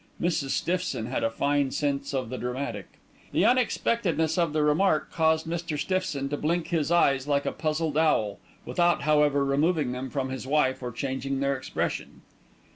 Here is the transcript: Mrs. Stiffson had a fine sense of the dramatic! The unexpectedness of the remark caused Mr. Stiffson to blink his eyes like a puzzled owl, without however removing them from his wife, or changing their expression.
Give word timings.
Mrs. 0.19 0.49
Stiffson 0.49 1.05
had 1.05 1.23
a 1.23 1.29
fine 1.29 1.69
sense 1.69 2.11
of 2.11 2.31
the 2.31 2.37
dramatic! 2.39 2.97
The 3.31 3.45
unexpectedness 3.45 4.35
of 4.35 4.51
the 4.51 4.63
remark 4.63 5.11
caused 5.11 5.45
Mr. 5.45 5.77
Stiffson 5.77 6.27
to 6.29 6.37
blink 6.37 6.69
his 6.69 6.89
eyes 6.89 7.27
like 7.27 7.45
a 7.45 7.51
puzzled 7.51 7.99
owl, 7.99 8.39
without 8.65 9.03
however 9.03 9.45
removing 9.45 9.91
them 9.91 10.09
from 10.09 10.29
his 10.29 10.47
wife, 10.47 10.81
or 10.81 10.91
changing 10.91 11.39
their 11.39 11.55
expression. 11.55 12.23